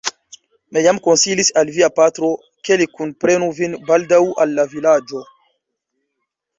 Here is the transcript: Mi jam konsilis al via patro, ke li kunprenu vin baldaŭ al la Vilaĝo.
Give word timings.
Mi 0.77 0.81
jam 0.85 0.99
konsilis 1.07 1.51
al 1.61 1.69
via 1.75 1.91
patro, 1.99 2.31
ke 2.69 2.79
li 2.83 2.89
kunprenu 2.97 3.53
vin 3.61 3.79
baldaŭ 3.93 4.23
al 4.47 4.59
la 4.61 4.69
Vilaĝo. 4.77 5.27